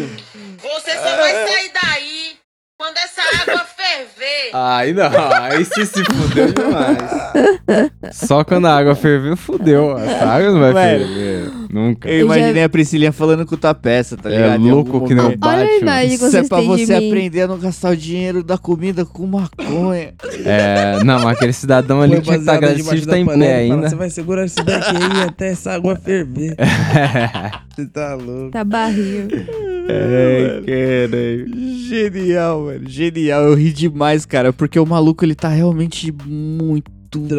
[0.62, 2.36] Você só vai sair daí
[2.78, 4.50] quando essa água ferver.
[4.52, 5.10] Aí não,
[5.42, 8.14] aí você se fudeu demais.
[8.14, 9.98] Só quando a água ferveu, fudeu.
[9.98, 11.06] Essa água não vai Velho.
[11.06, 11.50] ferver.
[11.70, 12.08] Nunca.
[12.08, 14.60] Eu Eu já- imaginei a Priscilinha falando com o Tapeça, tá É ligado?
[14.66, 15.44] Em louco que nem o momento.
[15.46, 15.66] Olha a
[16.06, 20.14] que Isso é pra você aprender a não gastar o dinheiro da comida com maconha.
[20.44, 23.88] É, não, mas aquele cidadão ali que estar baseada agradecido da em pé fala, ainda.
[23.88, 26.54] Você vai segurar esse daqui aí até essa água ferver.
[27.74, 28.50] Você tá louco.
[28.52, 29.26] Tá barril.
[29.88, 31.46] Ai, caralho.
[31.88, 32.88] Genial, mano.
[32.88, 33.42] Genial.
[33.44, 36.90] Eu ri demais, cara, porque o maluco, ele tá realmente muito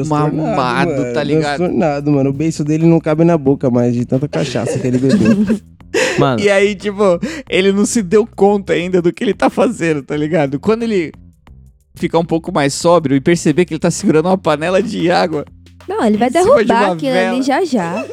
[0.08, 0.36] mamado,
[0.96, 1.58] mano, tá ligado?
[1.58, 2.30] Transtornado, mano.
[2.30, 5.46] O beiço dele não cabe na boca mais de tanta cachaça que ele bebeu.
[6.20, 7.02] Mano, E aí, tipo,
[7.50, 10.60] ele não se deu conta ainda do que ele tá fazendo, tá ligado?
[10.60, 11.12] Quando ele
[11.96, 15.46] ficar um pouco mais sóbrio e perceber que ele tá segurando uma panela de água,
[15.88, 17.32] Não, ele vai de derrubar uma aquilo vela.
[17.36, 18.06] ali já já.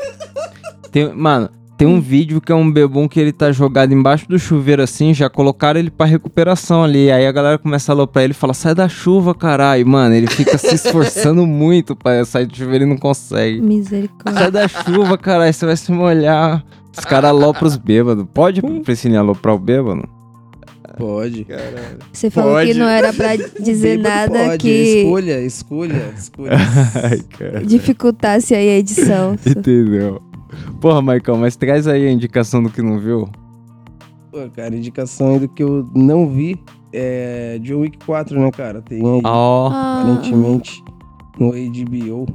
[0.92, 1.50] tem, mano,
[1.82, 5.12] tem um vídeo que é um bebum que ele tá jogado embaixo do chuveiro assim,
[5.12, 7.10] já colocaram ele pra recuperação ali.
[7.10, 9.84] Aí a galera começa a aloprar ele e fala: sai da chuva, caralho.
[9.84, 13.60] Mano, ele fica se esforçando muito pra sair do chuveiro e não consegue.
[13.60, 14.42] Misericórdia.
[14.42, 16.64] Sai da chuva, caralho, você vai se molhar.
[16.96, 18.26] Os caras alopram os bêbados.
[18.32, 20.08] Pode, Priscilinha, aloprar o bêbado?
[20.96, 21.44] Pode.
[22.12, 22.70] Você falou Pode.
[22.70, 24.58] que não era pra dizer nada pode.
[24.58, 26.52] que Escolha, escolha, escolha.
[27.02, 27.64] Ai, cara.
[27.64, 29.34] dificultasse aí a edição.
[29.44, 30.22] Entendeu?
[30.80, 33.28] Porra, Maicon, mas traz aí a indicação do que não viu.
[34.30, 36.58] Pô, cara, indicação aí do que eu não vi
[36.92, 38.82] é John Wick 4, né, cara?
[38.82, 39.68] Tem aí, Ó.
[39.70, 40.82] Ah, aparentemente,
[41.38, 42.26] no HBO.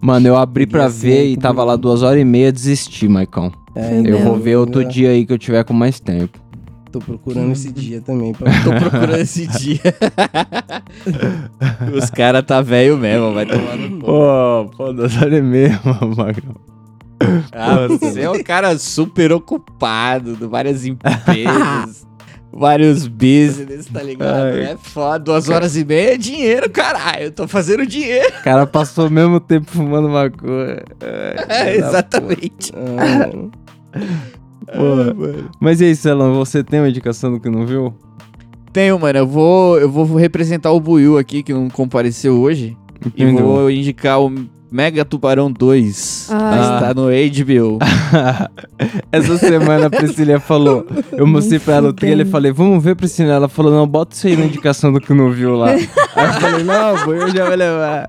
[0.00, 3.50] Mano, eu abri pra ver e tava lá duas horas e meia, desisti, Maicon.
[3.74, 4.24] É, Eu mesmo.
[4.24, 6.38] vou ver outro eu dia aí que eu tiver com mais tempo.
[6.90, 8.34] Tô procurando esse dia também.
[8.34, 8.50] Pra...
[8.64, 9.80] tô procurando esse dia.
[11.96, 14.06] Os caras tá velho mesmo, vai tomar no cu.
[14.06, 15.80] Pô, pô, duas horas e meia,
[16.16, 16.54] Maicon.
[17.52, 22.06] Ah, você é um cara super ocupado, de várias empresas,
[22.52, 24.54] vários business, tá ligado?
[24.54, 24.72] Ai.
[24.72, 27.24] É foda, duas horas e meia é dinheiro, caralho.
[27.24, 28.32] Eu tô fazendo dinheiro.
[28.40, 30.82] O cara passou o mesmo tempo fumando maconha.
[31.00, 32.72] É, exatamente.
[32.74, 33.50] Ah.
[35.60, 37.94] Mas e aí, Celão, você tem uma indicação do que não viu?
[38.72, 39.18] Tenho, mano.
[39.18, 42.76] Eu vou, eu vou representar o Buiu aqui, que não compareceu hoje.
[43.16, 43.44] E Entendeu?
[43.44, 44.32] vou indicar o
[44.72, 46.28] Mega Tubarão 2.
[46.30, 46.74] Ah.
[46.74, 47.78] Está no HBO.
[49.12, 52.96] Essa semana a Priscilia falou, eu mostrei pra ela o trailer e falei, vamos ver,
[52.96, 53.34] Priscilia.
[53.34, 55.72] Ela falou, não, bota isso aí na indicação do que não viu lá.
[55.76, 58.08] aí eu falei, não, eu já vou levar.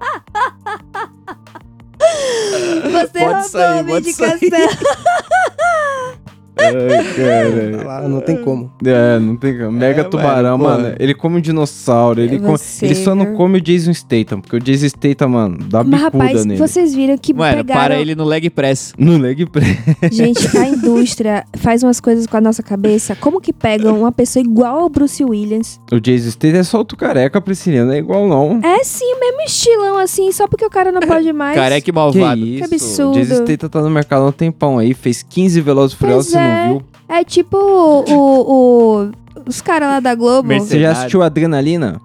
[2.84, 4.39] Você Pode roubou sair, a minha indicação.
[6.57, 6.71] Ai,
[7.03, 7.87] Tá cara.
[7.87, 8.71] lá, não tem como.
[8.85, 9.71] É, não tem como.
[9.71, 10.95] Mega É, tubarão, mano, mano.
[10.99, 12.21] Ele come um dinossauro.
[12.21, 15.83] Ele, come- ele só não come o Jason Statham, porque o Jason Statham, mano, dá
[15.83, 16.59] Mas, bicuda rapaz, nele.
[16.59, 17.81] vocês viram que Mano, pegaram...
[17.81, 18.93] para ele no leg press.
[18.97, 19.77] No leg press.
[20.11, 23.15] Gente, a indústria faz umas coisas com a nossa cabeça.
[23.15, 25.79] Como que pegam uma pessoa igual ao Bruce Williams?
[25.91, 27.83] O Jason Statham é só o careca, Priscilia.
[27.85, 28.59] Não é igual, não.
[28.63, 31.55] É sim, o mesmo estilão assim, só porque o cara não pode mais.
[31.55, 32.39] Careca e Que malvado.
[32.45, 32.63] isso?
[32.65, 33.11] absurdo.
[33.11, 34.93] O Jason Statham tá no mercado há um tempão aí.
[34.93, 36.42] Fez 15 Velozes Furiosos, é.
[36.43, 36.82] Não viu?
[37.10, 39.12] É tipo o, o-
[39.47, 40.47] os caras lá da Globo.
[40.47, 40.71] Mercedes.
[40.71, 41.99] Você já assistiu Adrenalina?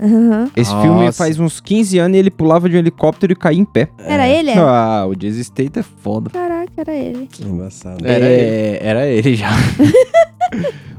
[0.00, 0.48] Aham.
[0.54, 0.82] Esse Nossa.
[0.86, 3.88] filme faz uns 15 anos e ele pulava de um helicóptero e caía em pé.
[3.98, 4.50] Era ele?
[4.50, 4.58] É?
[4.58, 6.30] Ah, o Jason Statham é foda.
[6.30, 7.28] Caraca, era ele.
[7.44, 8.06] Embaçado.
[8.06, 9.48] Era É, era ele já.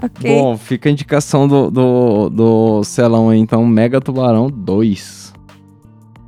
[0.02, 0.34] Ok.
[0.34, 5.34] Bom, fica a indicação do, do, do Celão aí, então, Mega Tubarão 2.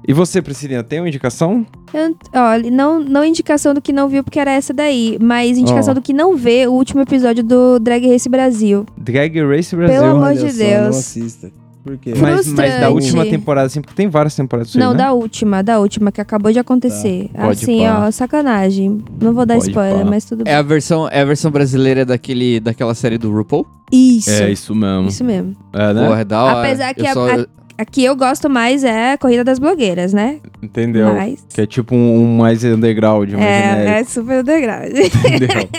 [0.08, 1.66] E você, Priscilinha, tem uma indicação?
[1.94, 5.18] Eu, olha, não, não indicação do que não viu, porque era essa daí.
[5.22, 5.96] Mas indicação Ó.
[5.96, 8.86] do que não vê o último episódio do Drag Race Brasil.
[8.98, 9.96] Drag Race Brasil.
[10.02, 10.82] Pelo amor de só, Deus.
[10.82, 11.52] Não assista.
[11.84, 12.14] Por quê?
[12.16, 15.00] Mas, mas da última temporada, assim, porque tem várias temporadas disso aí, não, né?
[15.00, 17.28] da última, da última, que acabou de acontecer.
[17.34, 17.50] Tá.
[17.50, 18.06] Assim, pá.
[18.08, 19.00] ó, sacanagem.
[19.20, 20.06] Não vou dar Pode spoiler, pá.
[20.06, 20.54] mas tudo bem.
[20.54, 23.66] É a versão, é a versão brasileira daquele, daquela série do RuPaul?
[23.92, 24.30] Isso.
[24.30, 25.08] É isso mesmo.
[25.08, 25.56] Isso mesmo.
[25.74, 26.06] É, né?
[26.08, 26.60] Porra, é da hora.
[26.60, 27.46] Apesar que Eu a- só- a-
[27.82, 30.40] Aqui eu gosto mais é a Corrida das Blogueiras, né?
[30.62, 31.16] Entendeu?
[31.16, 31.44] Mas.
[31.50, 33.90] Que é tipo um, um mais underground, mais É, genérico.
[33.92, 34.92] é super underground.
[34.92, 35.70] Entendeu?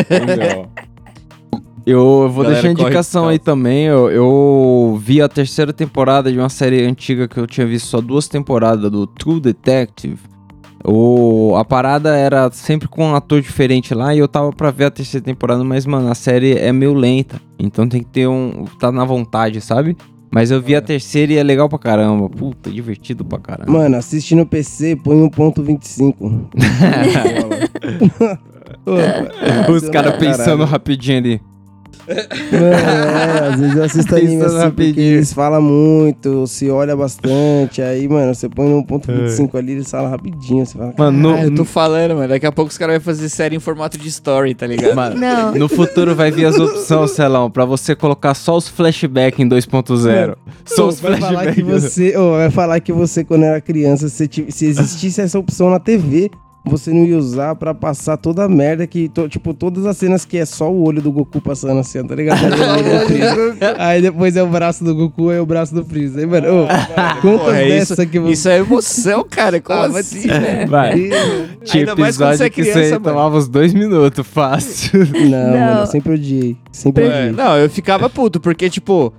[0.00, 0.66] Entendeu?
[1.86, 3.86] Eu vou Galera deixar indicação aí também.
[3.86, 8.02] Eu, eu vi a terceira temporada de uma série antiga que eu tinha visto só
[8.02, 10.18] duas temporadas, do True Detective.
[10.86, 14.84] O, a parada era sempre com um ator diferente lá e eu tava pra ver
[14.84, 17.40] a terceira temporada, mas, mano, a série é meio lenta.
[17.58, 18.66] Então tem que ter um.
[18.78, 19.96] tá na vontade, sabe?
[20.34, 22.28] Mas eu vi a terceira e é legal pra caramba.
[22.28, 23.70] Puta, divertido pra caramba.
[23.70, 26.48] Mano, assiste no PC, põe 1.25.
[28.84, 31.40] Ô, Os caras pensando rapidinho ali.
[32.52, 35.14] Mano, é, às vezes eu assisto anime assim porque rapidinho.
[35.14, 40.10] eles falam muito, se olha bastante, aí, mano, você põe no 1.25 ali, eles falam
[40.10, 42.28] rapidinho, você fala, Mano, no, eu tô falando, mano.
[42.28, 44.94] Daqui a pouco os caras vão fazer série em formato de story, tá ligado?
[44.94, 45.54] Mano, Não.
[45.54, 50.36] no futuro vai vir as opções, Celão, pra você colocar só os flashbacks em 2.0.
[50.64, 51.82] Só os vai falar que flashbacks.
[51.92, 55.78] você, ô, vai falar que você quando era criança, se, se existisse essa opção na
[55.78, 56.30] TV,
[56.64, 60.24] você não ia usar pra passar toda a merda que, to- tipo, todas as cenas
[60.24, 62.40] que é só o olho do Goku passando assim, tá ligado?
[63.78, 66.20] aí depois é o braço do Goku, aí é o braço do Freeza.
[66.20, 66.66] Aí, mano, ô,
[67.20, 68.32] quantas Porra, dessas isso, que você...
[68.32, 69.60] isso é emoção, cara.
[69.60, 70.68] Como Ah, assim, se velho?
[70.70, 71.10] Vai.
[71.64, 73.04] Tinha Ainda mais quando você episódio é que criança, você mano.
[73.04, 75.00] tomava uns dois minutos, fácil.
[75.12, 75.58] Não, Não.
[75.66, 76.56] mano, eu sempre odiei.
[76.72, 77.32] Sempre É, odiei.
[77.32, 79.12] não, eu ficava puto, porque, tipo,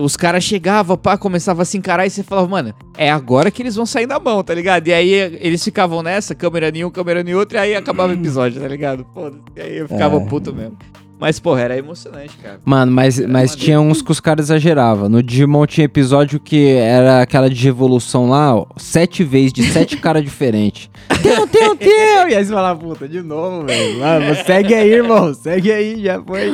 [0.00, 3.62] os caras chegavam, pá, começava a se encarar e você falava, mano, é agora que
[3.62, 4.88] eles vão sair da mão, tá ligado?
[4.88, 8.16] E aí eles ficavam nessa, câmera em um, câmera em outro, e aí acabava o
[8.16, 9.06] episódio, tá ligado?
[9.14, 9.42] Foda-se.
[9.56, 10.26] E aí eu ficava É.
[10.26, 10.76] puto mesmo.
[11.20, 12.58] Mas, porra, era emocionante, cara.
[12.64, 15.08] Mano, mas, mas tinha uns que os caras exageravam.
[15.08, 19.98] No Digimon tinha episódio que era aquela de evolução lá, ó, sete vezes, de sete
[20.00, 20.88] caras diferentes.
[21.22, 22.28] Teu, teu, teu!
[22.28, 23.98] E aí você fala, puta, de novo, velho.
[23.98, 25.34] Mano, segue aí, irmão.
[25.34, 26.50] Segue aí, já foi.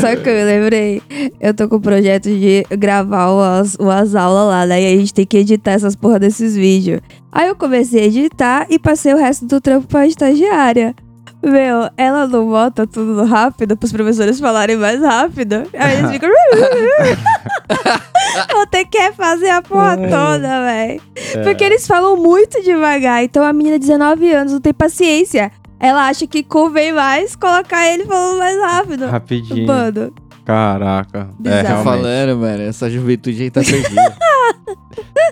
[0.00, 1.02] Só que eu me lembrei,
[1.40, 4.82] eu tô com o projeto de gravar umas, umas aulas lá, né?
[4.82, 7.00] E a gente tem que editar essas porra desses vídeos.
[7.32, 10.94] Aí eu comecei a editar e passei o resto do trampo pra estagiária.
[11.42, 15.66] Meu, ela não bota tudo rápido pros professores falarem mais rápido.
[15.72, 16.28] Aí eles ficam.
[18.52, 21.00] Vou ter que fazer a porra toda, velho.
[21.42, 23.24] Porque eles falam muito devagar.
[23.24, 25.50] Então a menina de 19 anos não tem paciência.
[25.78, 29.06] Ela acha que convém mais colocar ele falando mais rápido.
[29.06, 29.66] Rapidinho.
[29.66, 30.12] Mano,
[30.44, 31.18] Caraca.
[31.18, 31.62] É, Bizarro.
[31.62, 31.84] Tá realmente.
[31.84, 34.14] falando, mano, essa juventude aí tá perdida.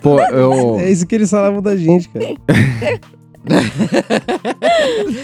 [0.01, 0.79] Pô, eu...
[0.79, 2.25] É isso que eles falavam da gente, cara.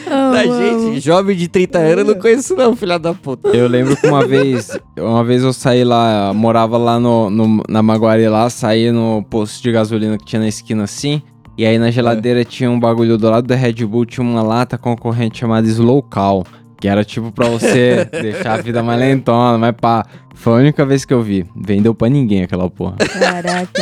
[0.10, 3.50] da gente, jovem de 30 anos, eu não conheço não, filha da puta.
[3.50, 7.82] Eu lembro que uma vez, uma vez eu saí lá, morava lá no, no- na
[7.84, 11.22] Maguari lá, saí no posto de gasolina que tinha na esquina assim,
[11.58, 14.78] e aí na geladeira tinha um bagulho do lado da Red Bull, tinha uma lata
[14.78, 16.44] concorrente chamada Slow Cal,
[16.80, 20.06] que era tipo pra você deixar a vida mais lentona, mas pá,
[20.46, 21.44] foi a única vez que eu vi.
[21.56, 22.98] Vendeu pra ninguém aquela porra.
[22.98, 23.82] caraca.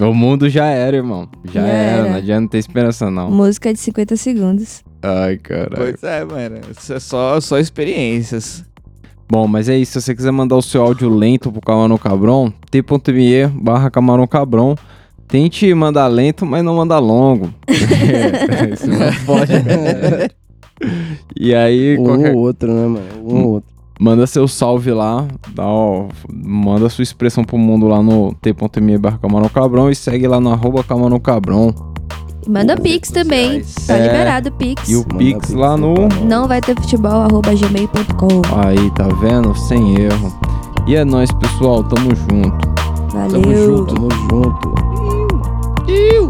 [0.00, 1.28] O mundo já era, irmão.
[1.44, 2.08] Já, Já era, era.
[2.10, 3.30] não adianta ter esperança não.
[3.32, 4.84] Música de 50 segundos.
[5.02, 5.74] Ai, caralho.
[5.76, 8.64] Pois é, mano, isso é só, só experiências.
[9.28, 9.92] Bom, mas é isso.
[9.92, 14.76] Se você quiser mandar o seu áudio lento pro Camarão Cabron, t.me barra Camarão Cabron.
[15.26, 17.52] Tente mandar lento, mas não mandar longo.
[17.66, 19.52] É, isso não pode.
[21.36, 23.06] e aí, Um qualquer- ou outro, né, mano?
[23.24, 23.73] Um ou outro.
[24.04, 29.16] Manda seu salve lá, dá, ó, manda sua expressão pro mundo lá no t.me barra
[29.16, 31.72] Camarão Cabron e segue lá no arroba Camarão Cabron.
[32.46, 33.64] Manda Pix também.
[33.64, 33.86] sociais.
[33.86, 34.02] Tá É.
[34.06, 34.86] liberado o Pix.
[34.90, 35.16] E o Pix
[35.48, 35.94] pix lá no.
[36.26, 38.42] Não vai ter futebol, arroba gmail.com.
[38.62, 39.54] Aí, tá vendo?
[39.56, 40.30] Sem erro.
[40.86, 41.82] E é nóis, pessoal.
[41.84, 42.68] Tamo junto.
[43.14, 43.30] Valeu.
[43.40, 43.94] Tamo junto.
[43.94, 44.74] Tamo junto.
[45.90, 46.28] Iu.